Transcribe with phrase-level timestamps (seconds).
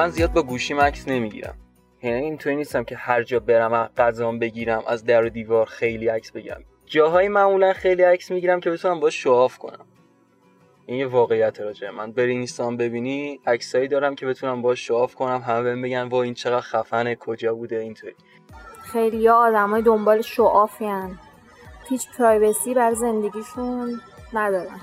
[0.00, 1.54] من زیاد با گوشی عکس نمی‌گیرم.
[2.02, 6.32] یعنی اینطوری نیستم که هر جا برم غذام بگیرم از در و دیوار خیلی عکس
[6.32, 6.64] بگیرم.
[6.86, 9.86] جاهای معمولا خیلی عکس می‌گیرم که بتونم باش شواف کنم.
[10.86, 12.12] این یه واقعیت راجعه من.
[12.12, 16.34] بری اینستان ببینی عکسایی دارم که بتونم باش شواف کنم همه بهم بگن وا این
[16.34, 18.14] چقدر خفنه کجا بوده؟ اینطوری.
[18.82, 21.18] خیلی آدمای دنبال شوافین
[21.88, 24.00] هیچ پرایوسی بر زندگیشون
[24.32, 24.80] ندارن.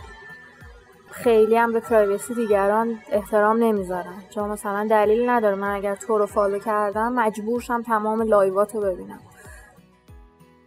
[1.24, 4.24] خیلی هم به privacy دیگران احترام نمی‌ذارن.
[4.36, 5.56] چون مثلا دلیل نداره.
[5.56, 9.20] من اگر تو رو follow کردم مجبورشم تمام live ات رو ببینم.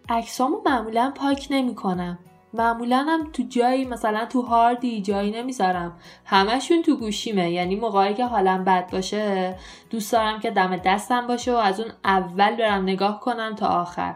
[0.09, 2.18] عکسامو معمولا پاک نمی‌کنم.
[2.54, 5.98] معمولا هم تو جایی مثلا تو هاردی جایی نمی‌ذارم.
[6.24, 7.51] همشون تو گوشیمه.
[7.51, 9.56] یعنی موقعی که حالم بد باشه
[9.90, 14.15] دوست دارم که دم دستم باشه و از اون اول برم نگاه کنم تا آخر.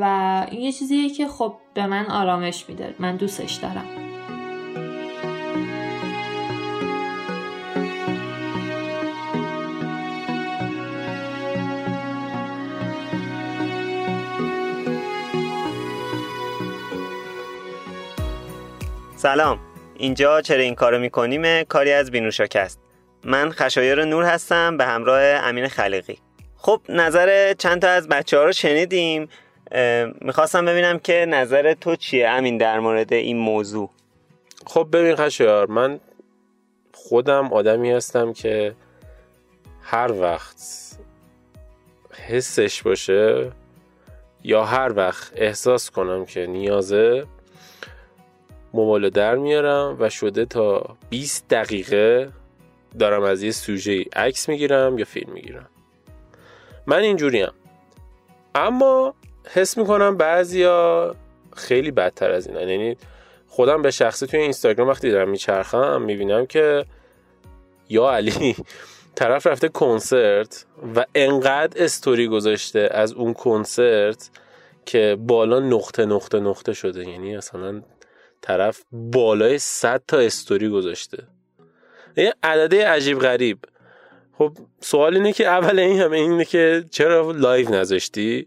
[0.00, 2.94] و این یه چیزیه که خب به من آرامش میده.
[2.98, 4.15] من دوستش دارم.
[19.26, 19.58] سلام.
[19.96, 22.80] اینجا چرا این کارو می‌کنیم؟ کاری از بینوشاک است
[23.24, 26.18] من خشایر نور هستم به همراه امین خلیقی.
[26.56, 29.28] خب نظر چند تا از بچه ها رو شنیدیم.
[30.20, 33.90] می‌خواستم ببینم که نظر تو چیه امین در مورد این موضوع؟
[34.66, 36.00] خب ببین خشایار من
[36.94, 38.74] خودم آدمی هستم که
[39.82, 40.56] هر وقت
[42.28, 43.52] حسش باشه
[44.44, 47.26] یا هر وقت احساس کنم که نیازه
[48.76, 52.32] موبایل در میارم و شده تا 20 دقیقه
[52.98, 55.68] دارم از یه سوژه عکس می‌گیرم یا فیلم می‌گیرم.
[56.86, 57.48] من اینجوریم.
[58.54, 59.14] اما
[59.52, 61.14] حس می‌کنم بعضیا
[61.56, 62.96] خیلی بدتر از این یعنی
[63.48, 66.84] خودم به شخصی توی اینستاگرام وقتی دارم میچرخم می‌بینم که
[67.88, 68.56] یا علی
[69.14, 70.66] طرف رفته کنسرت
[70.96, 74.30] و انقدر استوری گذاشته از اون کنسرت
[74.86, 77.08] که بالا نقطه نقطه نقطه شده.
[77.08, 77.82] یعنی اصلا
[78.46, 81.18] طرف بالای 100 تا استوری گذاشته.
[82.16, 83.58] یه عدده عجیب غریب.
[84.38, 88.46] خب سوال اینه که اول این همه اینه که چرا live نذاشتی؟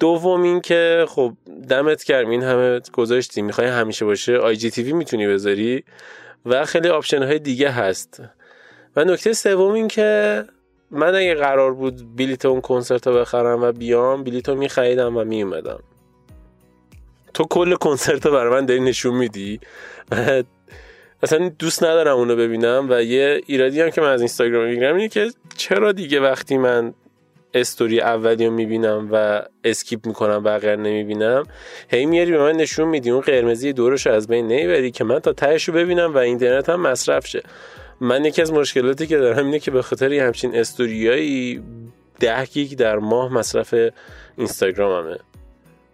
[0.00, 1.32] دوم این که خب
[1.68, 5.84] دمت گرم این همه گذاشتی می‌خوای همیشه باشه IGTV می‌تونی بذاری
[6.46, 8.22] و خیلی option های دیگه هست.
[8.96, 10.44] و نکته سوم این که
[10.90, 15.24] من اگه قرار بود بلیت اون کنسرت رو بخرم و بیام بلیت رو میخریدم و
[15.24, 15.80] میومدم
[17.36, 19.60] تو کل کنسرت رو برای من داری نشون میدی؟
[21.22, 25.08] اصلا دوست ندارم اونو ببینم و یه ایرادی هم که من از اینستاگرام می‌گیرم اینه
[25.08, 26.94] که چرا دیگه وقتی من
[27.54, 31.42] استوری اولی رو می‌بینم و skip می‌کنم بقیه نمی‌بینم
[31.88, 33.10] هی میاری به من نشون میدی.
[33.10, 36.80] اون قرمزی دورش از بین نمی‌بری که من تا تهش رو ببینم و اینترنت هم
[36.80, 37.42] مصرف شه.
[38.00, 41.62] من یکی از مشکلاتی که دارم اینه که به خاطر همچین استوریایی
[42.20, 43.74] ده گیگ در ماه مصرف
[44.36, 45.18] اینستاگراممه.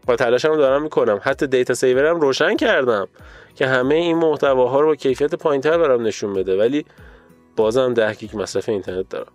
[0.06, 1.20] با تلاشم دارم می‌کنم.
[1.22, 3.08] حتی data saver م روشن کردم
[3.54, 6.58] که همه این محتواها رو با کیفیت پایینتر برام نشون بده.
[6.58, 6.84] ولی
[7.56, 9.32] بازم ده گیگ مصرف اینترنت دارم.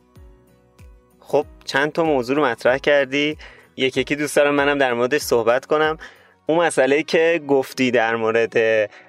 [1.20, 3.38] خب چند تا موضوع رو مطرح کردی.
[3.78, 5.98] یکی یکی دوست دارم منم در موردش صحبت کنم.
[6.46, 8.58] اون مسئله که گفتی در مورد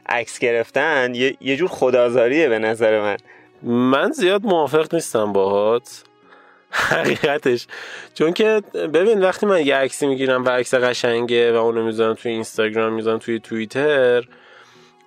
[0.07, 3.17] عکس گرفتن یه جور خدازاریه به نظر من.
[3.63, 6.05] من زیاد موافق نیستم باهات.
[6.71, 7.67] حقیقتش.
[8.15, 12.33] چون که ببین وقتی من یه عکسی می‌گیرم و عکس قشنگه و اونو می‌ذارم توی
[12.33, 14.25] اینستاگرام می‌ذارم توی توییتر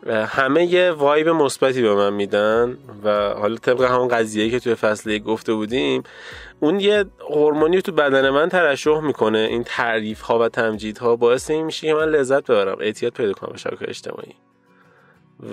[0.08, 5.18] همه یه وایب مثبتی به من میدن و حالا طبق همون قضیه که توی فصل
[5.18, 6.04] گفته بودیم
[6.60, 9.38] اون یه هورمونی تو بدن من ترشح می‌کنه.
[9.38, 13.34] این تعریف ها و تمجید ها باعث این میشه که من لذت ببرم اعتیاد پیدا
[13.34, 14.36] کنم به شبکه اجتماعی.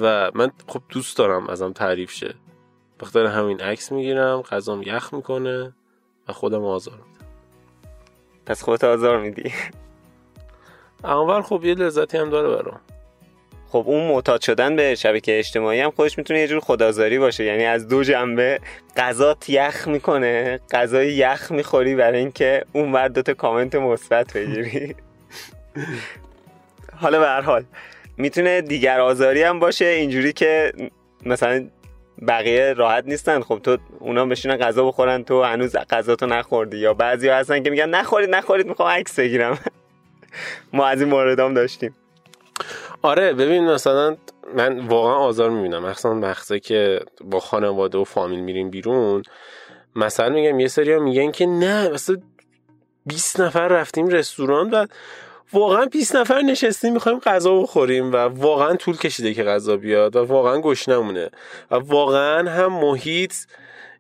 [0.01, 2.35] و من خب دوست دارم ازم تعریف شه.
[3.01, 5.73] بخاطر همین عکس می‌گیرم غذام یخ می‌کنه.
[6.29, 7.27] و خودم آزار میدم.
[8.47, 9.53] پس خودت آزار میدی؟
[11.05, 12.81] اول خب یه لذتی هم داره برام.
[13.69, 17.45] خب اون معتاد شدن به شبکه اجتماعی هم خودش می‌تونه یه جور خدازاری باشه.
[17.45, 18.61] یعنی از دو جنبه
[18.97, 24.95] غذات یخ می‌کنه غذای یخ می‌خوری برای اینکه اون مرد دوتا کامنت مثبت بگیری.
[27.03, 27.65] حالا به هر حال
[28.17, 29.85] می‌تونه دیگر آزاری هم باشه.
[29.85, 30.73] اینجوری که
[31.27, 31.69] مثلا
[32.27, 33.41] بقیه راحت نیستن.
[33.41, 37.71] خب تو اونا بشینن غذا بخورن تو هنوز غذا تو نخوردی یا بعضی هستن که
[37.71, 39.59] میگن نخورید نخورید می‌خوام عکس بگیرم.
[40.73, 41.95] ما از این موردام داشتیم.
[43.03, 44.17] آره ببین مثلا
[44.55, 45.87] من واقعا آزار می‌بینم.
[45.87, 49.23] مثلا وقتی که با خانواده و فامیل میریم بیرون
[49.97, 52.17] مثلا میگم یه سری میگن که نه مثلا
[53.07, 54.87] 20 نفر رفتیم رستوران و
[55.53, 60.25] واقعا 20 نفر نشستیم می‌خوایم غذا بخوریم و واقعا طول کشیده که غذا بیاد و
[60.25, 61.31] واقعا گشنمونه
[61.71, 63.35] و واقعا هم محیط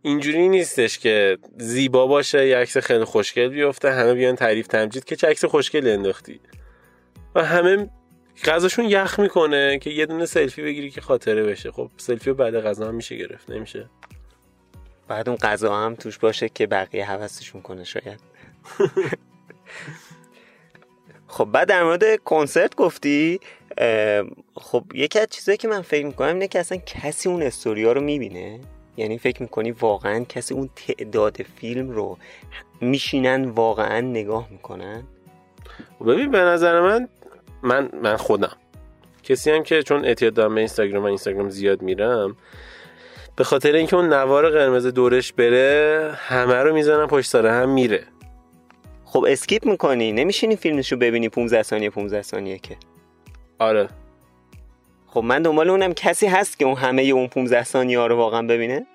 [0.02, 5.16] اینجوری نیستش که زیبا باشه یه عکس خیلی خوشگل بیفته همه بیان تعریف تمجید که
[5.16, 6.40] چه عکس خوشگل انداختی.
[7.34, 7.90] و همه
[8.44, 11.70] غذاشون یخ می‌کنه که یه دونه سلفی بگیری که خاطره بشه.
[11.70, 13.90] خب سلفی بعد غذا هم میشه گرفت نمیشه؟
[15.08, 18.20] بعد اون غذا هم توش باشه که بقیه حوستشون کنه شاید.
[21.28, 23.40] خب بعد در مورد کنسرت گفتی
[24.54, 28.00] خب یکی از چیزایی که من فکر می‌کنم اینه که اصلا کسی اون استوریا رو
[28.00, 28.60] می‌بینه.
[28.96, 32.18] یعنی فکر می‌کنی واقعا کسی اون تعداد فیلم رو
[32.80, 35.02] میشینن واقعا نگاه می‌کنن؟
[36.06, 37.08] ببین به نظر من
[37.62, 38.56] من من خودم.
[39.22, 42.36] کسی هم که چون اعتیاد دارم به اینستاگرام و اینستاگرام زیاد میرم
[43.36, 48.04] به خاطر اینکه اون نوار قرمز دورش بره همه رو می‌زنن پشت سر هم میره.
[49.10, 52.76] خب اسکیپ می‌کنی؟ نمیشینی فیلمشو ببینی 15 ثانیه 15 ثانیه که.
[53.58, 53.88] آره.
[55.06, 58.42] خب من دنبال اونم کسی هست که اون همه اون 15 ثانیه ها رو واقعا
[58.42, 58.86] ببینه؟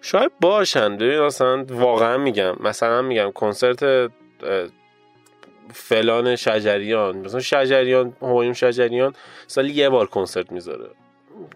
[0.00, 0.96] شاید باشن.
[0.96, 2.56] ببین مثلا واقعا میگم.
[2.60, 4.10] مثلا میگم کنسرت
[5.72, 7.16] فلان شجریان.
[7.16, 9.14] مثلا شجریان همایون شجریان
[9.46, 10.90] سالی یه بار کنسرت می‌ذاره.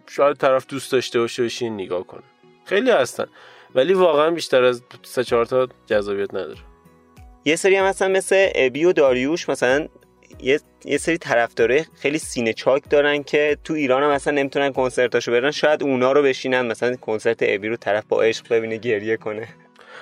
[0.06, 2.22] شاید طرف دوست داشته باشه بشین نگاه کنه.
[2.64, 3.26] خیلی هستن.
[3.74, 6.71] ولی واقعا بیشتر از سه چهار تا جذابیت نداره.
[7.44, 9.88] یه سری هم مثلا مثل ابی و داریوش مثلا
[10.40, 15.32] یه, یه سری طرفدارای خیلی سینه چاک دارن که تو ایران هم مثلا نمی‌تونن کنسرتاشو
[15.32, 19.48] برن شاید اونا رو بشینن مثلا کنسرت ابی رو طرف با عشق ببینه گریه کنه.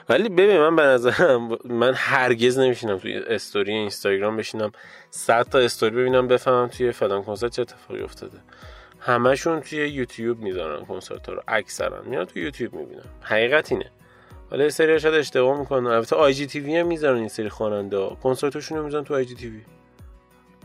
[0.08, 4.72] ولی ببین من به نظرم من هرگز نمیشینم توی استوری اینستاگرام بشینم
[5.10, 8.38] 100 تا استوری ببینم بفهمم توی فلان کنسرت چه اتفاقی افتاده.
[9.00, 13.90] همشون توی یوتیوب می‌ذارن کنسرت رو اکثرا میاد توی یوتیوب می‌بینم حقیقت اینه.
[14.50, 15.87] حالا یه سری شاید اشتباه می‌کنن.
[15.87, 19.25] البته آی جی تی وی هم می‌ذارن این سری خواننده کنسرتشون رو می‌ذارن تو آی
[19.25, 19.61] جی تی وی.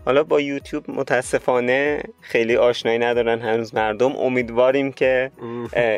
[0.06, 4.16] حالا با یوتیوب متاسفانه خیلی آشنایی ندارن هنوز مردم.
[4.16, 5.32] امیدواریم که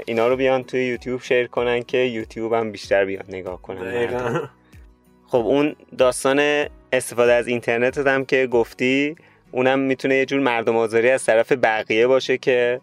[0.05, 4.49] اینا رو بیان توی یوتیوب شیر کنن که یوتیوب هم بیشتر بیان نگاه کنن
[5.27, 9.15] خب اون داستان استفاده از اینترنت هم که گفتی
[9.51, 12.81] اونم می‌تونه یه جور مردم آزاری از طرف بقیه باشه که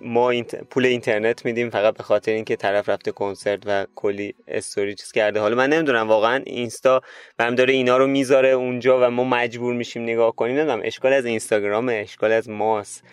[0.00, 0.32] ما
[0.70, 5.40] پول اینترنت میدیم فقط به خاطر اینکه طرف رفته کنسرت و کلی استوری چیز کرده.
[5.40, 7.00] حالا من نمی‌دونم واقعا اینستا
[7.40, 10.56] هم داره اینا رو می‌ذاره اونجا و ما مجبور میشیم نگاه کنیم.
[10.56, 13.04] نمی‌دونم اشکال از اینستاگرام اشکال از ماست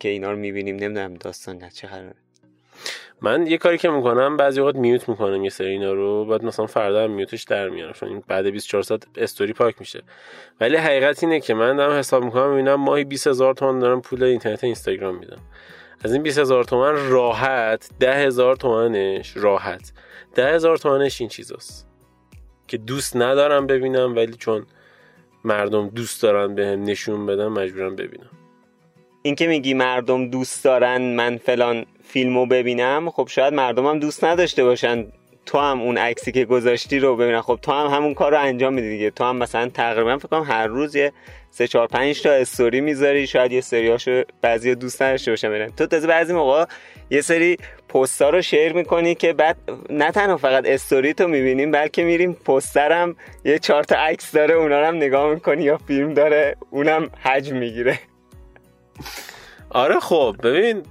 [0.00, 0.76] که اینا رو می‌بینیم.
[0.76, 2.23] نمی‌دونم داستان چه قراره.
[3.22, 6.66] من یه کاری که می‌کنم بعضی وقت میوت می‌کنم یه سری اینا رو بعد مثلا
[6.66, 10.02] فردا هم میوتش در میارم چون بعد 24 ساعت استوری پاک میشه.
[10.60, 14.64] ولی حقیقت اینه که من دارم حساب می‌کنم می‌بینم ماهی 20000 تومان دارم پول اینترنت
[14.64, 15.40] اینستاگرام میدم.
[16.04, 19.92] از این 20 هزار تومن راحت ده هزار تومنش راحت.
[20.34, 21.88] ده هزار تومنش این چیزاست
[22.68, 24.66] که دوست ندارم ببینم ولی چون
[25.44, 28.30] مردم دوست دارن به هم نشون بدم مجبورم ببینم.
[29.22, 34.24] این که میگی مردم دوست دارن من فلان فیلمو ببینم خب شاید مردم هم دوست
[34.24, 35.06] نداشته باشن
[35.46, 37.40] تو هم اون عکسی که گذاشتی رو ببینن.
[37.40, 39.10] خب تو هم همون کار رو انجام میدی دیگه.
[39.10, 41.12] تو هم مثلا تقریبا فکر کنم هر روز یه
[41.50, 45.70] سه چهار پنج تا استوری می‌ذاری شاید یه سریاشو بعضی دوست نداشته باشن برن.
[45.70, 46.64] تو تازه بعضی موقع
[47.10, 47.56] یه سری
[47.88, 49.56] پستار رو شیر می‌کنی که بعد
[49.90, 54.86] نه تنها فقط استوری تو می‌بینیم بلکه میریم پسترم یه چهار تا عکس داره اونا
[54.86, 57.98] هم نگاه می‌کنی یا فیلم داره اونم حجم می‌گیره.
[59.70, 60.82] آره خب ببین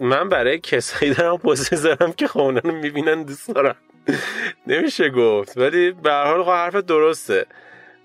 [0.00, 3.76] من برای کسایی دارم پست می‌ذارم که خب رو می‌بینن دوست دارم.
[4.66, 5.58] نمیشه گفت.
[5.58, 7.46] ولی به هر حال خب حرف درسته.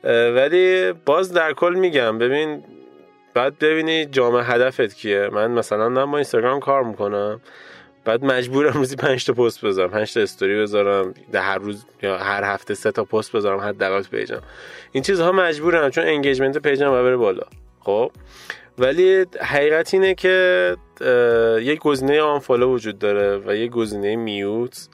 [0.04, 2.64] ولی باز در کل میگم ببین
[3.34, 5.30] بعد ببینی جامعه هدفت کیه.
[5.34, 7.42] من مثلا نه ما اینستاگرام کار می‌کنم.
[8.06, 9.90] بعد مجبورم روزی 5 تا پست بذارم.
[9.90, 11.14] 5 تا استوری بذارم.
[11.32, 14.42] در هر روز یا هر هفته سه تا پست بذارم حداقل پیجم.
[14.92, 17.44] این چیزها مجبورم چون انگیجمنت پیجم بره بالا.
[17.80, 18.12] خب؟
[18.78, 20.76] ولی حقیقت اینه که
[21.62, 24.90] یک گزینه آنفالو وجود داره و یک گزینه میوت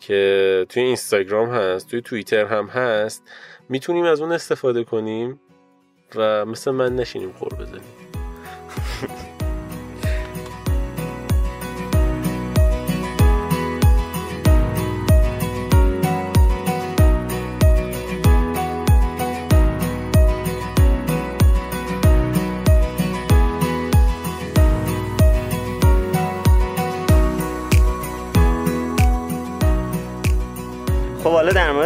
[0.00, 3.22] که توی اینستاگرام هست توی توییتر هم هست.
[3.68, 5.40] می‌تونیم از اون استفاده کنیم
[6.14, 8.03] و مثل من نشینیم خور بزنیم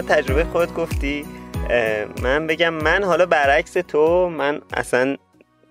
[0.09, 1.25] تجربه خود گفتی
[2.23, 5.17] من بگم من حالا برعکس تو من اصلا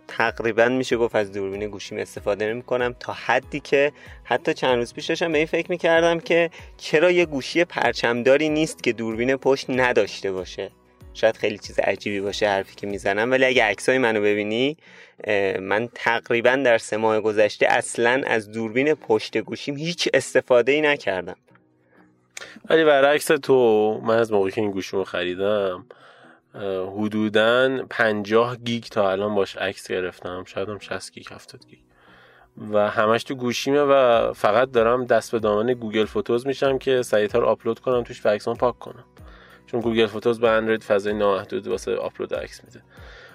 [0.08, 3.92] تقریبا میشه گفت از دوربین گوشیم استفاده نمی کنم تا حدی که
[4.24, 8.84] حتی چند روز پیش داشتم به این فکر می‌کردم که چرا یه گوشی پرچمداری نیست
[8.84, 10.72] که دوربین پشت نداشته باشه.
[11.14, 14.78] شاید خیلی چیز عجیبی باشه حرفی که می‌زنم ولی اگه عکسای منو ببینی
[15.60, 21.36] من تقریبا در سه ماه گذشته اصلا از دوربین پشت گوشیم هیچ استفاده ای نکردم.
[22.70, 25.86] ولی برعکس تو من از موقعی که این گوشیمو خریدم
[26.98, 30.44] حدودا 50 گیگ تا الان باش عکس گرفتم.
[30.44, 31.80] شاید هم 60 گیگ 70 گیگ.
[32.72, 37.40] و همش تو گوشیمه و فقط دارم دست به دامن Google Photos میشم که سریعتر
[37.40, 39.06] رو آپلود کنم توش و پاک کنم.
[39.66, 42.82] چون Google Photos به اندروید فضای نامحدود واسه آپلود عکس میده.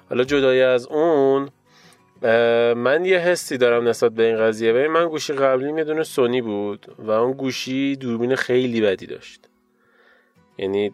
[0.08, 1.48] حالا جدای از اون
[2.76, 4.72] من یه حسی دارم نسبت به این قضیه.
[4.72, 9.48] ببین من گوشی قبلی می‌دونه سونی بود و اون گوشی دوربین خیلی بدی داشت.
[10.58, 10.92] یعنی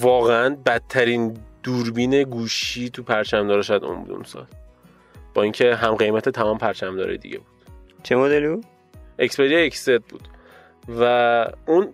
[0.00, 4.46] واقعا بدترین دوربین گوشی تو پرچم‌دارا شاید اون بود اون سال.
[5.34, 7.46] با اینکه هم قیمت تمام پرچم داره دیگه بود.
[8.02, 8.64] چه مدلی بود؟
[9.18, 10.28] Xperia X بود.
[11.00, 11.88] و اون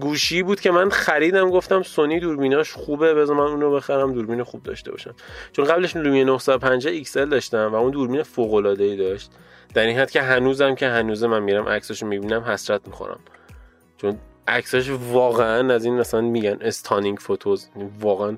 [0.00, 4.62] گوشی بود که من خریدم گفتم سونی دوربیناش خوبه بذار من اونو بخرم دوربین خوب
[4.62, 5.14] داشته باشم.
[5.52, 9.30] چون قبلش Lumia 950 XL داشتم و اون دوربین فوق العاده ای داشت.
[9.74, 13.18] در این حد که هنوزم که هنوز من میرم عکساشو می‌بینم حسرت می‌خورم.
[13.98, 17.68] چون عکساش واقعا از این مثلا میگن stunning photos
[18.00, 18.36] واقعا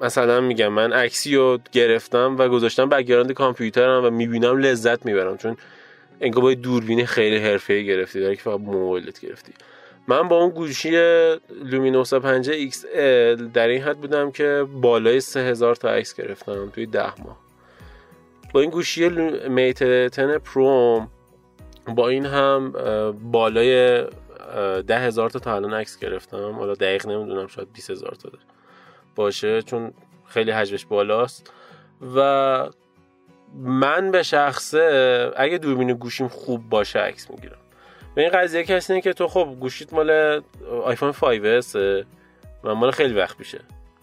[0.00, 5.36] مثلا میگم من عکسی گرفتم و گذاشتم background کامپیوترم و می‌بینم لذت می‌برم.
[5.36, 5.56] چون
[6.20, 9.52] انگار با دوربین خیلی حرفه‌ای گرفتی داره که فقط موبایلت گرفتی.
[10.08, 10.90] من با اون گوشی
[11.64, 17.22] Lumia 950 XL در این حد بودم که بالای 3000 تا عکس گرفتم توی ده
[17.22, 17.38] ماه.
[18.52, 19.08] با این گوشی
[19.48, 21.06] میت 10 پرو
[21.88, 22.72] با این هم
[23.32, 24.02] بالای
[24.86, 26.52] ده هزار تا تا الان عکس گرفتم.
[26.52, 28.44] حالا دقیق نمی‌دونم شاید 20 هزار تا داره.
[29.16, 29.92] باشه چون
[30.26, 31.52] خیلی حجمش بالاست.
[32.16, 32.68] و
[33.62, 37.56] من به شخصه اگه دوربین گوشیم خوب باشه عکس می‌گیرم.
[38.14, 40.40] به این قضیه کسی اینه که تو خب گوشیت مال
[40.84, 41.76] آیفون 5S
[42.64, 43.60] و مال خیلی وقت میشه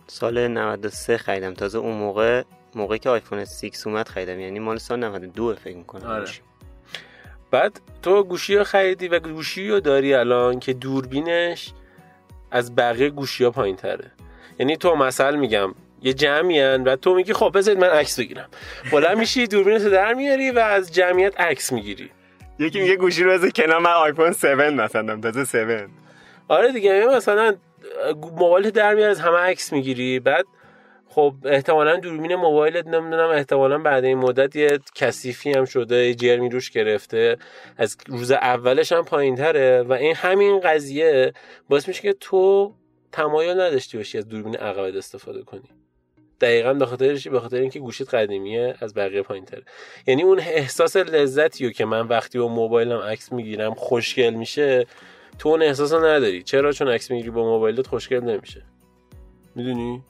[0.08, 1.53] سال 93 خریدم.
[1.53, 2.43] تازه اون موقع
[2.75, 4.39] موقعی که آیفون 6 اومد خریدم.
[4.39, 6.08] یعنی مال سال 92 فکر می‌کنم.
[6.08, 6.25] آره.
[7.51, 11.72] بعد تو گوشی رو خریدی و گوشی رو داری الان که دوربینش
[12.51, 14.12] از بقیه گوشی ها پایین تره
[14.60, 18.50] یعنی تو مثل میگم یه جمعیان و تو میگی خب بذارید من عکس بگیرم.
[18.91, 22.10] بلند میشی دوربینتو در میاری و از جمعیت عکس می‌گیری.
[22.60, 25.89] یکی میگه گوشی رو بذار کنار من آیفون 7 مثلا تازه 7
[26.48, 27.55] آره دیگه یعنی مثلا
[28.15, 30.20] موبایل در میاری از همه عکس می‌گیری.
[30.20, 30.46] بعد
[31.10, 36.72] خب احتمالا دوربین موبایلت نمی‌دونم احتمالا بعد این مدت یه کثیفی هم شده جرمی روش
[36.72, 37.38] گرفته.
[37.77, 41.34] از روز اولش هم پایین تره و این همین قضیه
[41.70, 42.74] باعث میشه که تو
[43.12, 45.80] تمایل نداشتی باشی از دوربین عقب استفاده کنی.
[46.41, 49.63] دقیقا به خاطرش به خاطر اینکه گوشیت قدیمیه از بقیه پایین تره
[50.07, 54.86] یعنی اون احساس لذتی رو که من وقتی با موبایلم عکس می‌گیرم خوشگل میشه
[55.39, 56.43] تو اون احساس نداری.
[56.43, 58.63] چرا؟ چون عکس می‌گیری با موبایلت خوشگل نمیشه.
[59.55, 60.03] می‌دونی؟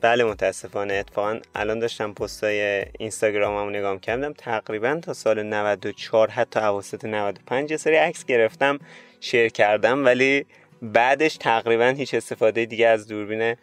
[0.00, 0.94] بله متاسفانه.
[0.94, 7.96] اتفاقا الان داشتم پستای اینستاگراممو نگاه کردم تقریبا تا سال 94 حتی اواسط 95 سری
[7.96, 8.78] عکس گرفتم
[9.20, 10.46] شیر کردم ولی
[10.82, 13.56] بعدش تقریبا هیچ استفاده دیگه از دوربین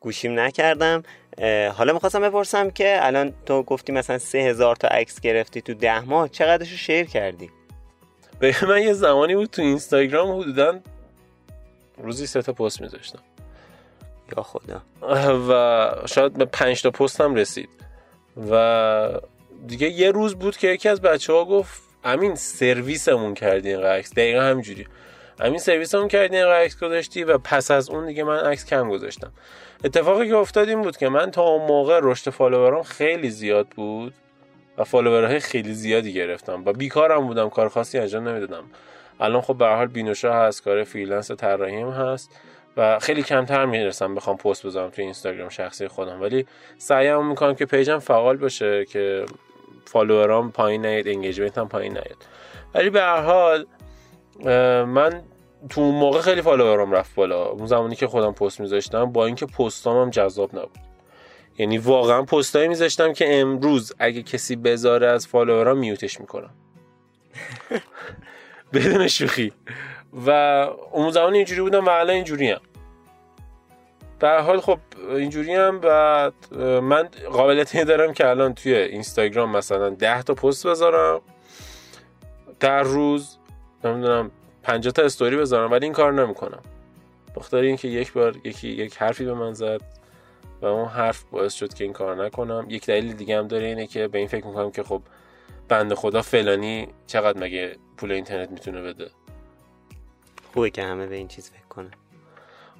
[0.00, 1.02] گوشیم نکردم.
[1.74, 6.00] حالا می‌خواستم بپرسم که الان تو گفتی مثلا سه هزار تا عکس گرفتی تو ده
[6.00, 7.50] ماه چقدرش رو شیر کردی؟
[8.38, 10.80] به من یه زمانی بود تو اینستاگرام حدودا
[11.98, 13.22] روزی سه تا پست میذاشتم.
[14.36, 14.82] یا خدا.
[15.48, 17.68] و شاید به پنج تا پست هم رسید.
[18.50, 19.20] و
[19.66, 24.12] دیگه یه روز بود که یکی از بچه ها گفت امین سرویسمون کردی این عکس.
[24.12, 24.86] دقیقا همینجوری.
[25.40, 29.32] همین سرویسمون کردی این عکس گذاشتی و پس از اون دیگه من عکس کم گذاشتم.
[29.84, 34.14] اتفاقی که افتاد این بود که من تا اون موقع رشد فالوورام خیلی زیاد بود
[34.78, 38.64] و follower های خیلی زیادی گرفتم و بیکارم بودم کار خاصی انجام نمی‌دادم.
[39.20, 42.30] الان خب به حال بینوشا هست کار freelance طراحیم هست
[42.76, 46.22] و خیلی کمتر می‌رسم بخوام پست بذارم توی اینستاگرام شخصی خودم.
[46.22, 46.46] ولی
[46.78, 49.26] سعیم می‌کنم که page م فعال باشه که
[49.84, 52.16] follower ام پایین نیاد engagement هم پایین نیاد.
[52.74, 53.66] ولی به هر حال
[54.84, 55.22] من
[55.68, 57.44] تو اون موقع خیلی follower ام رفت بالا.
[57.44, 60.78] اون زمانی که خودم پست میذاشتم با اینکه پستام هم جذاب نبود.
[61.58, 66.50] یعنی واقعا پستایی میذاشتم که امروز اگه کسی بذاره از فالوورام میوتش می‌کنم.
[68.72, 69.52] بدون شوخی.
[70.26, 70.30] و
[70.92, 72.60] اون زمان اینجوری بودم و الان اینجوری هم.
[74.20, 74.78] در حال خب
[75.10, 81.20] اینجوری هم بعد من قابلیت دارم که الان توی اینستاگرام مثلا 10 تا پست بذارم.
[82.60, 83.38] در روز
[83.84, 84.30] نمی‌دونم
[84.62, 86.62] 50 تا استوری بذارم ولی این کار نمی‌کنم.
[87.36, 89.80] بخاطر اینکه یک بار یکی یک حرفی به من زد
[90.62, 92.66] و اون حرف باعث شد که این کار نکنم.
[92.68, 95.02] یک دلیل دیگه هم داره اینه که به این فکر می‌کنم که خب
[95.68, 99.10] بنده خدا فلانی چقدر مگه پول اینترنت می‌تونه بده؟
[100.52, 101.90] خوبه که همه به این چیز فکر کنن.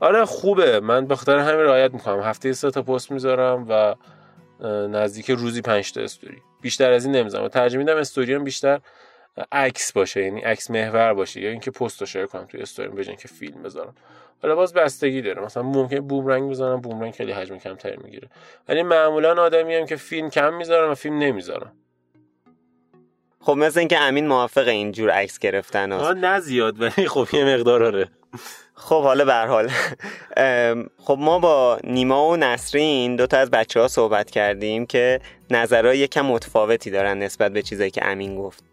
[0.01, 0.81] آره خوبه.
[0.81, 2.21] من به خاطر همین رعایت می‌کنم.
[2.21, 3.95] هفته سه تا پست می‌ذارم و
[4.89, 6.43] نزدیک روزی 5 تا استوری.
[6.61, 7.49] بیشتر از این نمی‌ذارم.
[7.49, 8.81] ترجیح میدم استوری هم بیشتر.
[9.53, 13.15] عکس باشه یعنی عکس محور باشه یا اینکه پست رو شیر کنم توی استوری بجن
[13.15, 13.95] که فیلم بذارم.
[14.43, 15.43] حالا باز بستگی داره.
[15.43, 18.29] مثلا ممکن بومرنگ بزنم بومرنگ خیلی حجم کمتری می‌گیره.
[18.69, 21.73] ولی معمولا آدمی هم که فیلم کم می‌ذارم و فیلم نمی‌ذارم.
[23.41, 27.85] خب مثل اینکه امین موافق اینجور عکس گرفتن هست نه زیاد ولی خب یه مقدار
[27.85, 28.09] آره.
[28.75, 29.71] خب حالا به حال.
[30.99, 35.21] خب ما با نیما و نسرین دو تا از بچه ها صحبت کردیم که
[35.51, 38.72] نظرها یکم متفاوتی دارن نسبت به چیزایی که امین گفت.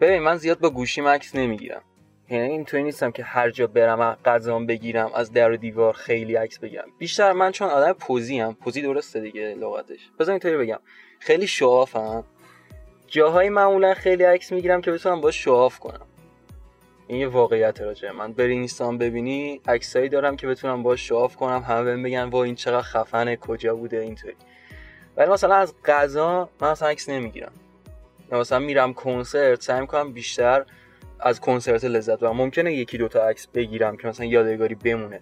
[0.00, 1.82] ببین من زیاد با گوشیم عکس نمی‌گیرم.
[2.30, 6.58] یعنی اینطوری نیستم که هر جا برم غذام بگیرم از در و دیوار خیلی عکس
[6.58, 6.88] بگیرم.
[6.98, 10.10] بیشتر من چون آدم پوزی هم پوزی درسته دیگه لغتش.
[10.18, 10.78] بذار اینطوری بگم.
[11.18, 12.24] خیلی شوافم
[13.06, 16.06] جاهای معمولا خیلی عکس می‌گیرم که بتونم با شواف کنم.
[17.06, 18.12] این یه واقعیت راجعه.
[18.12, 21.64] من بری اینستان ببینی عکسایی دارم که بتونم با شواف کنم.
[21.68, 24.34] همه بهم بگن وا این چقدر خفنه کجا بوده؟ اینطوری.
[25.16, 27.52] ولی مثلا از غذا من اصلا عکس نمی‌گیرم.
[28.36, 30.64] مثلا میرم کنسرت سعی می‌کنم بیشتر
[31.20, 32.36] از کنسرت لذت ببرم.
[32.36, 35.20] ممکنه یکی دوتا عکس بگیرم که مثلا یادگاری بمونه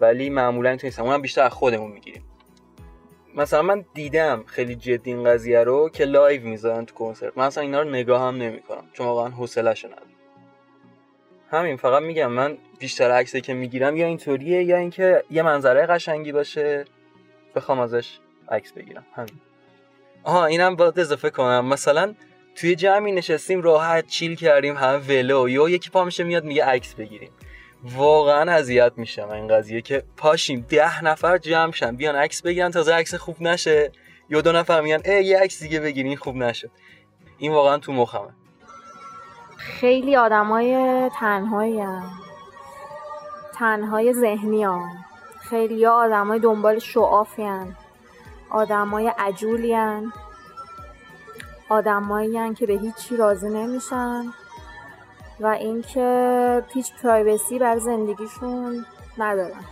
[0.00, 1.04] ولی معمولا اینطوری نیستم.
[1.04, 2.24] اونم بیشتر از خودمون می‌گیریم.
[3.34, 7.38] مثلا من دیدم خیلی جدی این قضیه رو که live می‌ذارن تو کنسرت.
[7.38, 8.84] من اصلا اینا رو نگاه هم نمی‌کنم.
[8.92, 10.06] چون واقعا حوصله‌شو ندارم.
[11.50, 16.32] همین فقط میگم من بیشتر عکسی که می‌گیرم یا اینطوریه یا اینکه یه منظره قشنگی
[16.32, 16.84] باشه
[17.54, 19.06] بخوام ازش عکس بگیرم.
[19.14, 19.40] همین.
[20.24, 21.66] آها اینم باید اضافه کنم.
[21.66, 22.14] مثلا
[22.56, 26.94] توی جمعی نشستیم راحت چیل کردیم هم ولو یا یکی پا میشه میاد میگه عکس
[26.94, 27.30] بگیریم
[27.84, 32.94] واقعا اذیت میشم این قضیه که پاشیم ده نفر جمع شن بیان عکس بگیرن تازه
[32.94, 33.92] عکس خوب نشه
[34.30, 36.70] یا دو نفر میگن ای یه عکس دیگه بگیرین خوب نشد
[37.38, 38.34] این واقعا تو مخمه
[39.56, 41.82] خیلی آدمای تنهایی.
[43.54, 45.04] تنهای ذهنی هم.
[45.40, 47.76] خیلی آدمای دنبال show off ی هم.
[48.50, 50.12] آدمای عجولی هم.
[51.68, 54.24] آدمایی که به هیچی راضی نمیشن
[55.40, 58.86] و اینکه هیچ privacy بر زندگیشون
[59.18, 59.64] ندارن.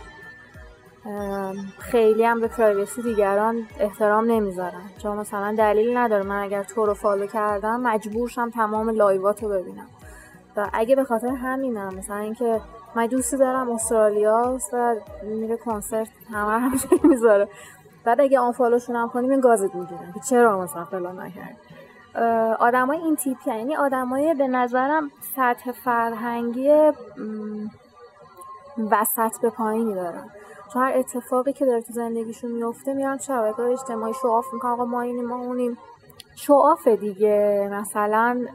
[1.79, 4.81] خیلی هم به privacy دیگران احترام نمی‌ذارن.
[4.97, 6.23] چون مثلا دلیل نداره.
[6.23, 9.87] من اگر تو رو follow کردم مجبورشم تمام live ات رو ببینم.
[10.57, 12.61] و اگه به خاطر همینم مثلا اینکه
[12.95, 16.71] من دوستی دارم استرالیا و میره کنسرت همه هم
[17.09, 17.47] می‌ذاره.
[18.03, 21.57] بعد اگه آن فالوشون هم کنیم این گازت می‌گیرن که چرا مثلا فلان نکرد
[22.59, 26.91] آدمای این تیپی یعنی آدمای به نظرم سطح فرهنگی
[28.91, 30.29] وسط به پایینی دارن.
[30.73, 34.71] چون هر اتفاقی که داره تو زندگیشون میفته میرن شبکه اجتماعی شعاف می‌کنن.
[34.71, 35.77] آقا ما اینیم ما اونیم.
[36.35, 37.69] show off دیگه.
[37.71, 38.45] مثلا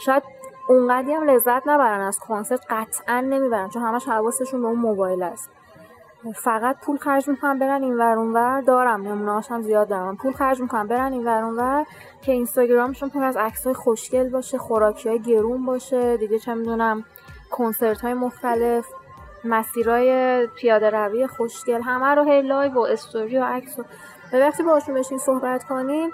[0.00, 0.22] شاید
[0.68, 3.68] اونقدی هم لذت نبرن از کنسرت قطعا نمی‌برن.
[3.68, 5.50] چون همش حواسشون به اون موبایل است.
[6.32, 8.60] فقط پول خرج می‌کنم برن این ور ور.
[8.60, 10.16] دارم نمونه‌هاش هم زیاد دارم.
[10.16, 11.86] پول خرج می‌کنم برن این ور ور.
[12.22, 16.16] که اینستاگرامشون پر از عکسای خوشگل باشه خوراکی های گرون باشه.
[16.16, 17.04] دیگه چه می‌دونم
[17.50, 18.86] کنسرت های مختلف
[19.44, 21.82] مسیرهای پیاده روی خوشگل.
[21.82, 23.84] همه رو هی live و استوری و عکس و
[24.32, 26.10] وقتی باشون بشین صحبت کنیم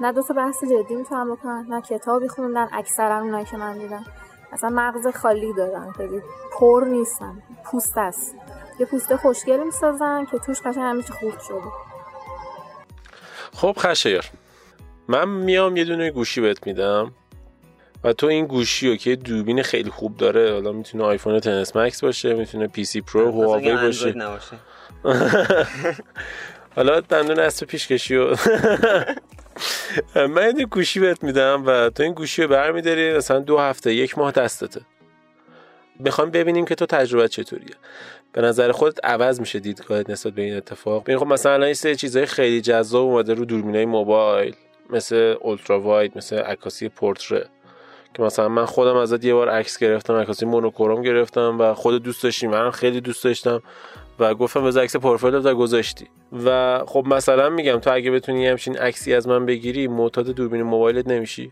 [0.00, 2.68] نه دو تا بحث جدی می‌تونم بکنن نه کتابی خوندن.
[2.72, 4.04] اکثرا اونایی که من دیدم.
[4.52, 6.22] اصلا مغز خالی دارن خیلی
[6.52, 7.42] پر نیستن.
[7.64, 8.36] پوست است.
[8.80, 11.70] یه پوست خوشگل می‌سازن که توش قشنگ همه خوب شده.
[13.52, 14.24] خب خشایار
[15.08, 17.12] من میام یه دونه گوشی بهت میدم
[18.04, 20.52] و تو این گوشی رو که دوربین خیلی خوب داره.
[20.52, 24.14] حالا می‌تونه iPhone Ten S Max باشه می‌تونه P سی Pro هواوی باشه.
[26.76, 28.36] حالا دندون اسب پیش کشی و
[30.34, 33.16] من این گوشی بهت میدم و تو این گوشی رو برمیداری.
[33.16, 34.80] مثلا دو هفته یک ماه دستته.
[35.98, 37.74] می‌خوام ببینیم که تو تجربه چطوریه.
[38.32, 41.02] به نظر خودت عوض میشه دیدگاهت نسبت به این اتفاق.
[41.02, 44.54] ببین خب مثلا این سه چیزای خیلی جذاب اومده رو دوربینای موبایل
[44.90, 47.46] مثل اولترا واید مثل عکاسی پورتره.
[48.14, 52.22] که مثلا من خودم ازت یه بار عکس گرفتم عکاسی مونوکروم گرفتم و خود دوست
[52.22, 53.62] داشتی من خیلی دوست داشتم
[54.18, 56.06] و گفتم بذار عکس پروفایل رو گذاشتی.
[56.44, 61.08] و خب مثلا میگم تو اگه بتونی همچین عکسی از من بگیری معتاد دوربین موبایلت
[61.08, 61.50] نمیشی.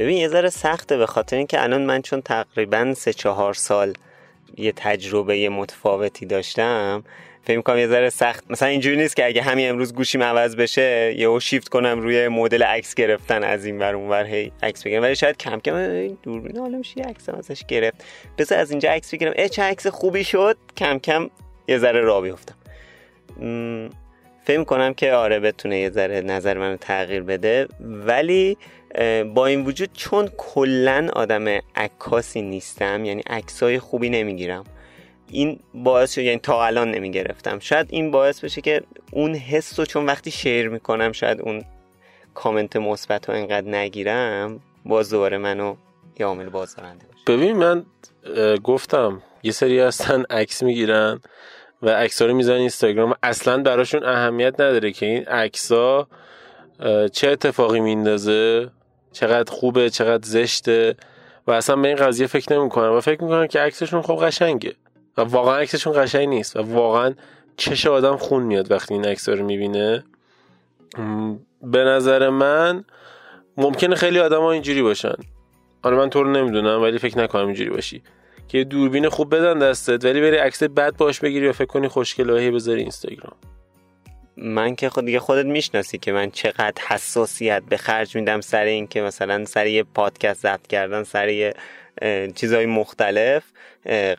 [0.00, 3.92] ببین یه ذره سخته به خاطر اینکه الان من چون تقریبا سه چهار سال
[4.56, 7.04] یه تجربه متفاوتی داشتم
[7.44, 8.44] فکر می‌کنم یه ذره سخت.
[8.50, 12.62] مثلا اینجوری نیست که اگه همین امروز گوشیم عوض بشه یهو شیفت کنم روی مدل
[12.62, 15.02] عکس گرفتن از این ور اونور هی عکس بگیرم.
[15.02, 18.04] ولی شاید کم کم دوربین حالا میشه عکس ازش گرفت.
[18.38, 19.32] بذار از اینجا عکس بگیرم.
[19.36, 20.56] اه چه عکس خوبی شد.
[20.76, 21.30] کم کم
[21.68, 22.54] یه ذره راه بیفتم.
[24.44, 27.68] فکر کنم که آره بتونه یه ذره نظر منو تغییر بده.
[27.80, 28.56] ولی
[29.34, 34.64] با این وجود چون کلا آدم عکاسی نیستم یعنی عکسای خوبی نمی‌گیرم.
[35.28, 39.78] این باعث شد یعنی تا الان نمی گرفتم شاید این باعث بشه که اون حس
[39.78, 41.64] رو چون وقتی شیر می‌کنم شاید اون
[42.34, 45.76] کامنت مثبت رو انقدر نگیرم باز دوباره منو
[46.20, 47.36] یه عامل بازدارنده باشه.
[47.36, 47.84] ببین من
[48.64, 51.20] گفتم یه سری هستن عکس می‌گیرن
[51.82, 53.14] و عکس رو می‌زنن اینستاگرام.
[53.22, 55.68] اصلا براشون اهمیت نداره که این عکس
[57.12, 58.70] چه اتفاقی میندازه
[59.12, 60.96] چقدر خوبه چقدر زشته.
[61.46, 64.74] و اصلا به این قضیه فکر نمی‌کنن و فکر می‌کنن که عکسشون خب قشنگه.
[65.16, 66.56] و واقعا عکسشون قشنگ نیست.
[66.56, 67.14] و واقعا
[67.56, 70.04] چش آدم خون میاد وقتی این عکس رو می‌بینه.
[71.62, 72.84] به نظر من
[73.56, 75.14] ممکنه خیلی آدم ها اینجوری باشن.
[75.82, 78.02] آره من تو رو نمی‌دونم ولی فکر نکنم اینجوری باشی.
[78.48, 82.50] که دوربین خوب بدن دستت ولی بری عکس بد باش بگیری و فکر کنی خوشگله
[82.50, 83.36] بذاری اینستاگرام.
[84.42, 88.86] من که خود دیگه خودت می‌شناسی که من چقدر حساسیت به خرج میدم سر این
[88.86, 91.54] که مثلا سر یه پادکست ضبط کردن سر یه
[92.34, 93.42] چیزهای مختلف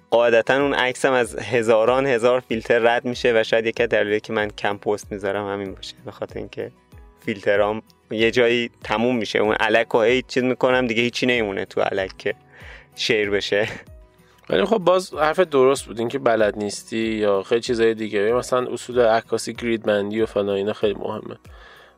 [0.10, 4.34] قاعدتا اون عکسم از هزاران هزار فیلتر رد میشه و شاید یکی از دلایلی که
[4.34, 6.72] من کم پست می‌ذارم همین باشه به خاطر اینکه
[7.26, 7.82] فیلترام
[8.12, 9.40] یه جایی تموم میشه.
[9.40, 12.36] اون الک و هی چیز می‌کنم دیگه هیچی نمیمونه تو الک که
[12.96, 13.68] شیر بشه.
[14.50, 18.34] ولی خب باز حرف درست بود اینکه بلد نیستی یا خیلی چیزای دیگه.
[18.34, 21.38] مثلا اصول عکاسی گرید بندی و فلان اینا خیلی مهمه.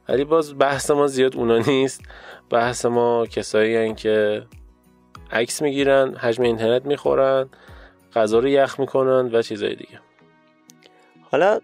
[0.09, 2.01] ولی باز بحث ما زیاد اونا نیست.
[2.49, 4.43] بحث ما کسایی هن که
[5.31, 7.49] عکس می‌گیرن حجم اینترنت می‌خورن
[8.15, 9.99] غذا رو یخ می‌کنن و چیزای دیگه.
[11.21, 11.59] حالا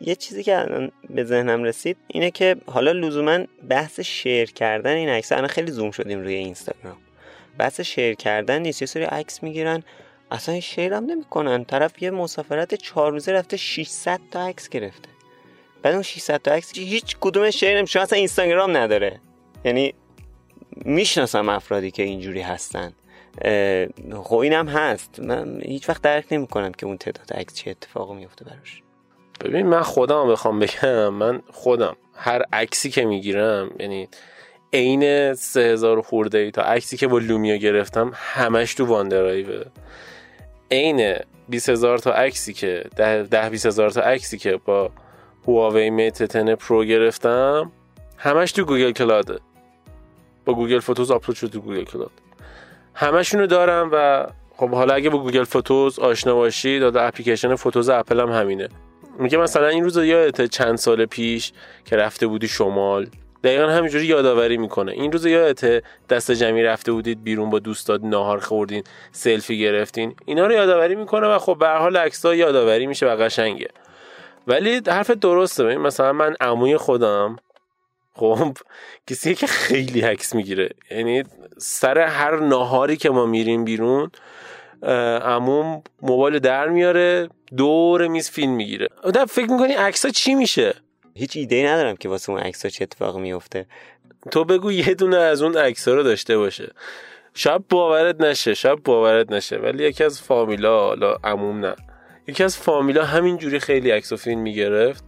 [0.00, 3.38] یه چیزی که الان به ذهنم رسید اینه که حالا لزوما
[3.68, 6.96] بحث شیر کردن این عکس الان خیلی زوم شدیم روی اینستاگرام.
[7.58, 9.82] بحث شیر کردن نیست یه سری عکس می‌گیرن.
[10.30, 11.64] اصلا شیر هم نمی‌کنن.
[11.64, 15.08] طرف یه مسافرت چهار روزه رفته 600 تا عکس گرفته.
[15.82, 18.00] بعد اون 600 تا عکس هیچ کدوم شیر نمیشه.
[18.00, 19.20] اصلا اینستاگرام نداره.
[19.64, 19.94] یعنی
[20.76, 22.92] می‌شناسم افرادی که اینجوری هستن.
[24.22, 25.20] خب اینم هست.
[25.20, 28.82] من هیچ وقت درک نمی‌کنم که اون تعداد عکس چه اتفاقی میفته براش.
[29.40, 31.08] ببین من خودم بخوام بگم.
[31.08, 34.08] من خودم هر عکسی که می‌گیرم یعنی
[34.72, 39.64] عین سه هزار خورده ای تا عکسی که با لومیا گرفتم همش تو OneDrive ه.
[40.70, 41.16] عین
[41.48, 44.90] 20 هزار تا عکسی که ده, ده 20 هزار تا عکسی که با
[45.46, 47.72] هواوی Mate 10 Pro گرفتم
[48.16, 49.38] همش تو Google Cloud ه
[50.44, 52.10] با Google Photos آپلود شد تو Google Cloud
[52.94, 58.20] همشونو دارم و خب حالا اگه با Google Photos آشنا باشی داده اپلیکیشن Photos اپل
[58.20, 58.68] هم همینه.
[59.18, 61.52] میگه مثلا این روز یادت چند سال پیش
[61.84, 63.06] که رفته بودی شمال؟
[63.44, 64.92] دقیقا همینجوری یادآوری می‌کنه.
[64.92, 70.14] این روز یادت دست جمعی رفته بودید بیرون با دوستات ناهار خوردین سلفی گرفتین.
[70.24, 73.68] اینا رو یادآوری می‌کنه و خب به حال عکس‌ها یادآوری میشه و قشنگه.
[74.46, 75.64] ولی حرف درسته.
[75.64, 77.36] ببین مثلا من عموی خودم
[78.12, 78.56] خب
[79.06, 80.70] کسی که خیلی عکس می‌گیره.
[80.90, 81.22] یعنی
[81.58, 84.10] سر هر ناهاری که ما میریم بیرون
[85.22, 88.88] عموم موبایل در میاره دور میز فیلم می‌گیره.
[89.02, 90.74] آدم فکر می‌کنی عکس چی میشه؟
[91.20, 93.66] هیچ ایده ای ندارم که واسه اون عکس چه اتفاقی میفته.
[94.30, 96.72] تو بگو یه دونه از اون عکس رو داشته باشه.
[97.34, 101.76] شب باورت نشه شب باورت نشه ولی یکی از فامیلا حالا عموم نه.
[102.26, 105.04] یکی از فامیلا همینجوری خیلی عکس و فیلم می‌گرفت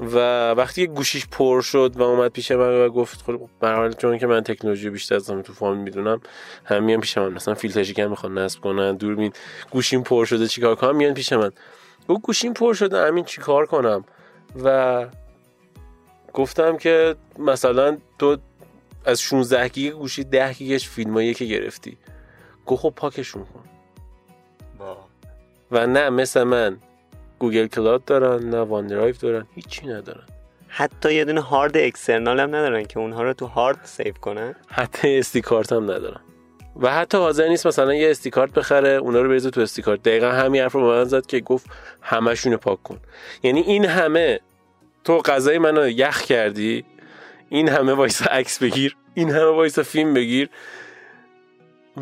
[0.00, 0.16] و
[0.50, 4.40] وقتی گوشیش پر شد و اومد پیش من و گفت خب برحال چون که من
[4.40, 6.20] تکنولوژی بیشتر از همه تو فامیل می‌دونم
[6.64, 7.32] هم میان پیش من.
[7.32, 9.32] مثلا فیلتر شکن می‌خوان نصب کنن دوربین
[9.70, 11.52] گوشیم پر شده چیکار کنم میان پیش من.
[12.08, 14.04] گفت گوشیم پر شده همین چیکار کنم؟
[14.64, 15.06] و
[16.34, 18.36] گفتم که مثلا تو
[19.04, 21.96] از 16 گیگ گوشی 10 گیگش فیلمایی که گرفتی.
[22.66, 23.64] گفت خب پاکشون کن.
[25.70, 26.76] و نه مثل من.
[27.38, 30.24] Google Cloud دارن نه OneDrive دارن هیچی ندارن.
[30.68, 34.54] حتی یه دونه hard external هم ندارن که اونها رو تو هارد save کنن.
[34.68, 36.20] حتی SD card هم ندارن.
[36.80, 40.02] و حتی حاضر نیست مثلا یه SD card بخره اونا رو بریزه تو SD card.
[40.02, 41.66] دقیقا همین حرف رو به من زد که گفت
[42.02, 43.00] همشون پاک کن.
[43.42, 44.40] یعنی این همه
[45.04, 46.84] تو غذای منو یخ کردی.
[47.48, 48.96] این همه وایسا عکس بگیر.
[49.14, 50.48] این همه وایسا فیلم بگیر.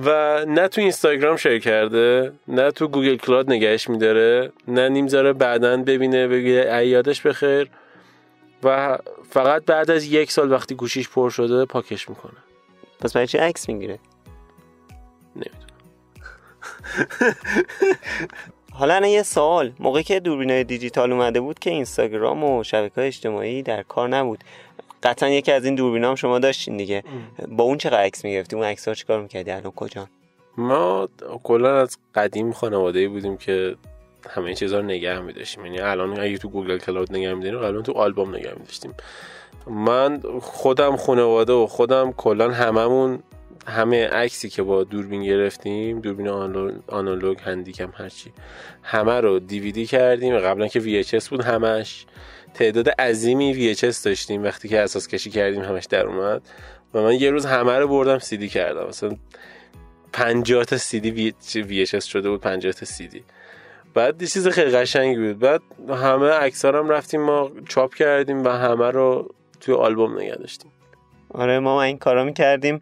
[0.04, 5.76] و نه تو اینستاگرام share کرده نه تو Google Cloud نگهش میداره نه می‌ذاره بعدا
[5.76, 7.70] ببینه بگه یادش بخیر.
[8.62, 8.98] و
[9.30, 12.36] فقط بعد از یک سال وقتی گوشیش پر شده پاکش می‌کنه.
[13.00, 13.98] پس برای چه عکس می‌گیره؟
[15.36, 15.68] نمی‌دونم.
[18.78, 19.72] حالا الان یه سوال.
[19.80, 24.44] موقعی که دوربینای دیجیتال اومده بود که اینستاگرام و شبکه های اجتماعی در کار نبود.
[25.02, 27.04] قطعا یکی از این دوربینا هم شما داشتین دیگه.
[27.48, 30.06] با اون چقدر عکس می‌گرفتی؟ اون عکس ها چیکار می‌کردی؟ الان کجا؟
[30.56, 31.08] ما
[31.42, 33.76] کلا از قدیم خانواده بودیم که
[34.30, 35.66] همه چیزا رو نگه می‌داشتیم.
[35.66, 38.94] یعنی الان اگه تو گوگل کلاود نگه می‌داریم الان تو آلبوم نگه می‌داشتیم.
[39.66, 43.18] من خودم خانواده و خودم کلا هممون
[43.68, 46.28] همه عکسی که با دوربین گرفتیم دوربین
[46.88, 48.32] آنالوگ هندیکم هرچی
[48.82, 50.38] همه رو دیویدی کردیم.
[50.38, 52.06] قبلا که VHS بود همش.
[52.54, 56.42] تعداد عظیمی VHS داشتیم وقتی که اساس کشی کردیم همش در اومد.
[56.94, 58.86] و من یه روز همه رو بردم سیدی کردم.
[58.88, 59.16] مثلا
[60.12, 63.24] 50 تا سیدی VHS شده بود 50 تا سیدی
[63.94, 65.38] بعد یه چیز خیلی قشنگی بود.
[65.38, 70.70] بعد همه هم رفتیم ما چاپ کردیم و همه رو توی آلبوم نگه داشتیم.
[71.34, 72.80] آره ما این کارا می‌کردیم.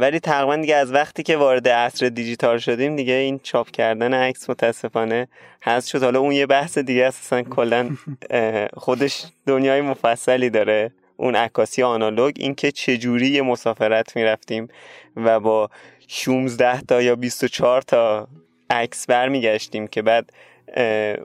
[0.00, 4.50] ولی تقریبا دیگه از وقتی که وارد عصر دیجیتال شدیم دیگه این چاپ کردن عکس
[4.50, 5.28] متاسفانه
[5.62, 6.02] هست شد.
[6.02, 7.90] حالا اون یه بحث دیگه اساسا کلا
[8.84, 10.92] خودش دنیای مفصلی داره.
[11.16, 14.68] اون عکاسی آنالوگ اینکه چجوری یه مسافرت می‌رفتیم
[15.16, 15.70] و با
[16.08, 18.28] 16 تا یا 24 تا
[18.70, 20.32] عکس برمیگشتیم که بعد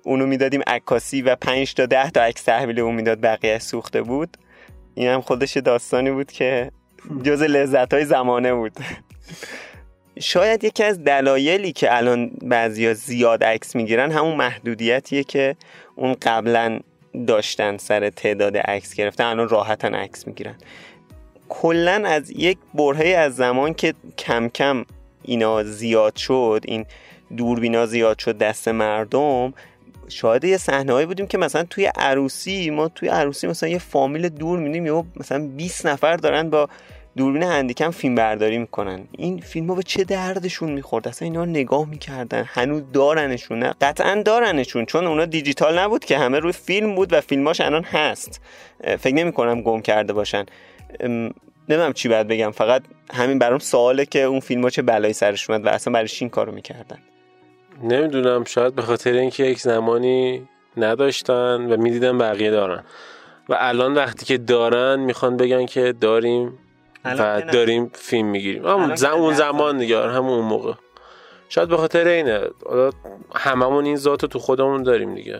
[0.03, 4.37] اونو می‌دادیم عکاسی و 5 تا 10 تا عکس تحویل اون می‌داد بقیه سوخته بود.
[4.95, 6.71] این هم خودش داستانی بود که
[7.23, 8.71] جز لذت های زمانه بود.
[10.19, 15.55] شاید یکی از دلایلی که الان بعضیا زیاد عکس می‌گیرن همون محدودیتیه که
[15.95, 16.79] اون قبلا
[17.27, 20.55] داشتن سر تعداد عکس گرفتن الان راحتن عکس می‌گیرن.
[21.49, 24.85] کلا از یک برهه از زمان که کم کم
[25.23, 26.85] اینا زیاد شد این
[27.37, 29.53] دوربینا زیاد شد دست مردم
[30.09, 34.59] شاهد یه صحنه بودیم که مثلا توی عروسی ما توی عروسی مثلا یه فامیل دور
[34.59, 36.69] میدیم یا مثلا 20 نفر دارن با
[37.17, 39.07] دوربین هندیکم فیلم برداری می‌کنن.
[39.11, 42.43] این فیلم ها به چه دردشون می‌خورد؟ اصلا اینا نگاه می‌کردن.
[42.47, 47.21] هنوز دارنشون نه قطعا دارنشون چون اونا دیجیتال نبود که همه روی فیلم بود و
[47.21, 48.41] فیلماش الان هست.
[48.99, 50.45] فکر نمی کنم گم کرده باشن.
[51.69, 52.51] نمی‌دونم چی باید بگم.
[52.51, 56.09] فقط همین برام سواله که اون فیلم ها چه بلایی سرش اومد و اصلا برای
[56.21, 56.97] این کارو می‌کردن.
[57.83, 62.83] نمی‌دونم شاید به خاطر اینکه یک زمانی نداشتن و می‌دیدن بقیه دارن.
[63.49, 66.59] و الان وقتی که دارن می‌خوان بگن که داریم
[67.05, 68.67] و داریم فیلم می‌گیریم.
[68.67, 70.73] همون اون زمان دیگه آره، همون موقع.
[71.49, 72.41] شاید به خاطر اینه.
[73.35, 75.39] هممون این ذات تو خودمون داریم دیگه.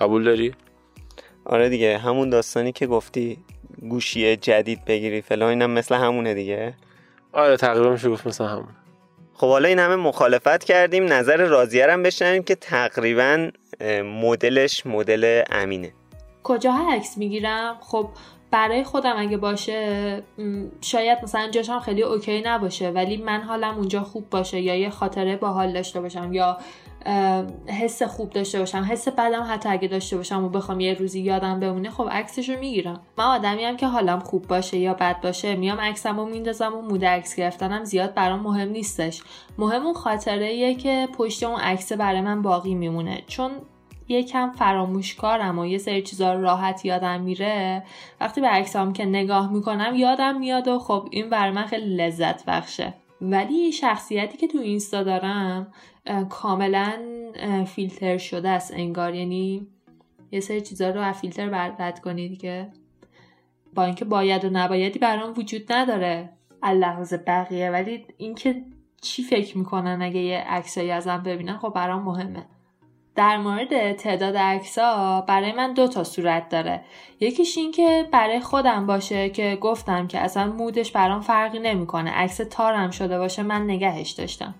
[0.00, 0.54] قبول داری؟
[1.44, 1.98] آره دیگه.
[1.98, 3.38] همون داستانی که گفتی
[3.88, 6.74] گوشی جدید بگیری فلان اینم مثل همونه دیگه.
[7.32, 8.68] آره تقریبا میشه گفت مثل همون.
[9.34, 11.12] خب حالا این همه مخالفت کردیم.
[11.12, 13.50] نظر راضیه هم بشنویم که تقریبا
[14.04, 15.92] مدلش مدل امینه.
[16.42, 18.08] کجا عکس می‌گیرم؟ خب
[18.52, 20.22] برای خودم اگه باشه
[20.80, 25.36] شاید مثلا جاشم خیلی اوکی نباشه ولی من حالم اونجا خوب باشه یا یه خاطره
[25.36, 26.58] باحال داشته باشم یا
[27.66, 31.60] حس خوب داشته باشم حس بدم حتی اگه داشته باشم و بخوام یه روزی یادم
[31.60, 33.00] بمونه خب عکسش رو می‌گیرم.
[33.18, 36.82] من آدمی هم که حالم خوب باشه یا بد باشه میام عکسم رو میندازم و
[36.82, 39.22] مود عکس گرفتنم زیاد برام مهم نیستش.
[39.58, 43.22] مهم اون خاطره که پشت اون عکس برای من باقی میمونه.
[43.26, 43.50] چون
[44.08, 47.84] یکم فراموشکارم و یه سری چیزا راحت یادم میره.
[48.20, 52.44] وقتی به عکسام که نگاه می‌کنم یادم میاد و خب این برای من خیلی لذت
[52.44, 52.94] بخشه.
[53.20, 55.72] ولی شخصیتی که تو اینستا دارم
[56.30, 56.92] کاملا
[57.66, 59.14] فیلتر شده است انگار.
[59.14, 59.66] یعنی
[60.32, 62.68] یه سری چیزا رو از فیلتر رد کنید که
[63.74, 66.30] با اینکه باید و نبایدی برام وجود نداره.
[66.62, 67.70] اللحاظ بقیه.
[67.70, 68.62] ولی اینکه
[69.00, 72.46] چی فکر می‌کنن اگه یه عکسایی ازم ببینن خب برام مهمه.
[73.16, 76.80] در مورد تعداد عکسا برای من دو تا صورت داره.
[77.20, 82.10] یکیش این که برای خودم باشه که گفتم که اصلا مودش برام فرقی نمی‌کنه.
[82.10, 84.54] عکس تارم شده باشه من نگهش داشتم.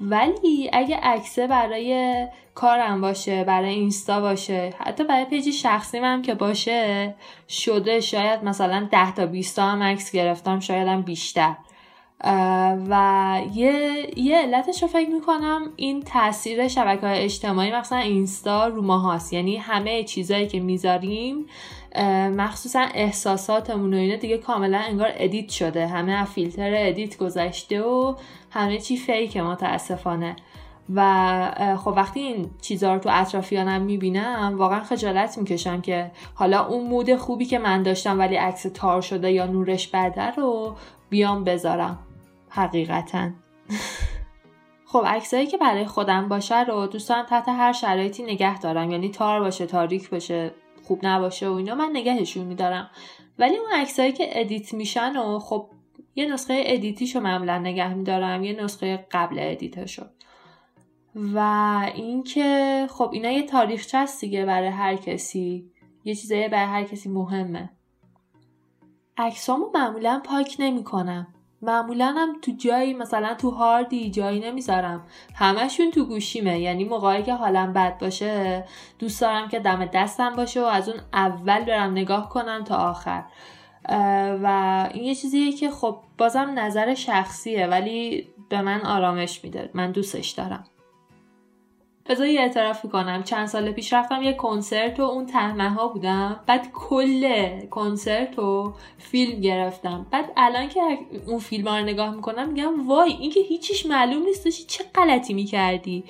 [0.00, 6.34] ولی اگه عکسه برای کارم باشه برای اینستا باشه حتی برای پیجی شخصی هم که
[6.34, 7.14] باشه
[7.48, 11.54] شده شاید مثلا 10 تا 20 تا هم عکس گرفتم شاید هم بیشتر.
[12.90, 18.82] و یه, یه علتش رو فکر می‌کنم این تاثیر شبکه های اجتماعی مثلا اینستا رو
[18.82, 21.46] ما هست یعنی همه چیزایی که می‌ذاریم
[22.36, 25.86] مخصوصا احساساتمون و اینا دیگه کاملا انگار edit شده.
[25.86, 28.14] همه فیلتر edit گذشته و
[28.50, 30.36] همه چی fake متاسفانه.
[30.94, 36.86] و خب وقتی این چیزها رو تو اطرافیانم می‌بینم واقعا خجالت می‌کشم که حالا اون
[36.86, 40.76] mood خوبی که من داشتم ولی عکس تار شده یا نورش بده رو
[41.10, 41.98] بیام بذارم.
[42.50, 43.30] حقیقتا.
[44.86, 48.90] خب عکسایی که برای خودم باشه رو دوست دارم تحت هر شرایطی نگه دارم.
[48.90, 52.90] یعنی تار باشه تاریک باشه خوب نباشه و اینا من نگهشون میدارم.
[53.38, 55.70] ولی اون عکسایی که edit میشن و خب
[56.14, 60.02] یه نسخه edit یشو معمولا نگه میدارم یه نسخه قبل edit شو.
[61.14, 61.38] و
[61.94, 65.70] اینکه خب اینا یه تاریخچه هست دیگه برای هر کسی.
[66.04, 67.70] یه چیزایی برای هر کسی مهمه.
[69.16, 71.34] عکسامو معمولا پاک نمی‌کنم.
[71.62, 75.06] معمولا هم تو جایی مثلا تو هاردی جایی نمی‌ذارم.
[75.34, 76.60] همشون تو گوشیمه.
[76.60, 78.64] یعنی موقعی که حالم بد باشه
[78.98, 83.24] دوست دارم که دم دستم باشه و از اون اول برم نگاه کنم تا آخر.
[84.42, 89.70] و این یه چیزیه که خب بازم نظر شخصیه ولی به من آرامش میده.
[89.74, 90.64] من دوستش دارم.
[92.10, 93.22] بذار یه اعتراف کنم.
[93.22, 96.40] چند سال پیش رفتم یه کنسرت و اون تهمه ها بودم.
[96.46, 100.06] بعد کل کنسرت و فیلم گرفتم.
[100.10, 100.80] بعد الان که
[101.26, 104.48] اون فیلم رو نگاه می‌کنم میگم وای این که هیچیش معلوم نیست.
[104.48, 106.04] چه غلطی می‌کردی؟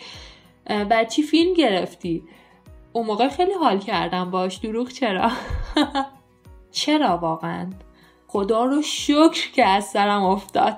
[0.67, 2.23] بعد چی فیلم گرفتی؟
[2.93, 4.57] اون موقع خیلی حال کردم باش.
[4.57, 5.31] دروغ چرا؟
[6.73, 7.71] چرا واقعا؟
[8.29, 10.77] خدا رو شکر که از سرم افتاد.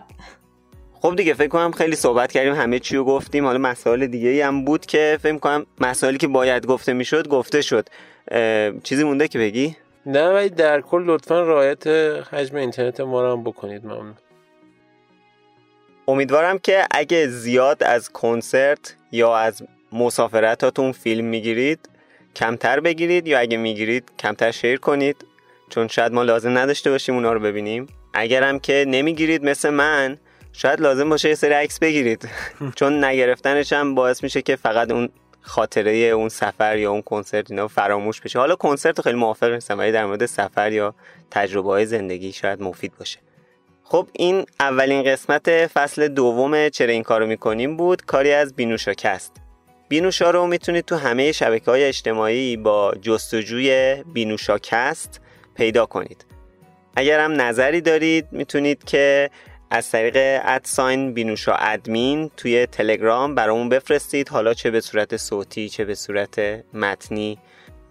[1.03, 3.47] خب دیگه فکر کنم خیلی صحبت کردیم همه چی رو گفتیم.
[3.47, 7.63] حالا مسائل دیگه ای هم بود که فکر کنم مسائلی که باید گفته می‌شد گفته
[7.63, 7.89] شد.
[8.83, 11.87] چیزی مونده که بگی؟ نه ولی در کل لطفا رعایت
[12.33, 13.85] حجم اینترنت ما رو هم بکنید.
[13.85, 14.15] ممنون.
[16.09, 19.63] امیدوارم که اگه زیاد از کنسرت یا از
[19.93, 21.89] مسافرتاتون فیلم می‌گیرید
[22.37, 25.17] کمتر بگیرید یا اگه می‌گیرید کمتر شیر کنید.
[25.71, 27.87] چون شاید ما لازم نداشته باشیم اونا رو ببینیم.
[28.15, 30.19] اگرم که نمی‌گیرید مثل من
[30.53, 32.29] شاید لازم باشه یه سری عکس بگیرید.
[32.79, 35.09] چون نگرفتنش هم باعث میشه که فقط اون
[35.41, 38.39] خاطره اون سفر یا اون کنسرت اینا فراموش بشه.
[38.39, 40.95] حالا کنسرت خیلی موافق نیستم ولی در مورد سفر یا
[41.31, 43.19] تجربه های زندگی شاید مفید باشه.
[43.85, 49.33] خب این اولین قسمت فصل دوم چرا این کارو می‌کنیم بود؟ کاری از بینوشاکست
[49.89, 55.21] بینوشا رو می‌تونید تو همه شبکه های اجتماعی با جستجوی بینوشاکست
[55.55, 56.25] پیدا کنید.
[56.97, 59.31] اگر هم نظری دارید می‌تونید که
[59.75, 64.29] از طریق ادساین بینوشا ادمین توی تلگرام برامون بفرستید.
[64.29, 66.39] حالا چه به صورت صوتی چه به صورت
[66.75, 67.39] متنی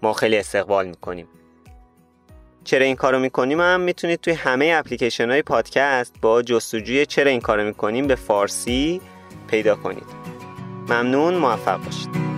[0.01, 1.27] ما خیلی استقبال می‌کنیم.
[2.63, 7.41] چرا این کارو می‌کنیم؟ هم می‌تونید توی همه اپلیکیشن های پادکست با جستجوی چرا این
[7.41, 9.01] کارو می‌کنیم به فارسی
[9.47, 10.05] پیدا کنید.
[10.89, 12.30] ممنون موفق باشید.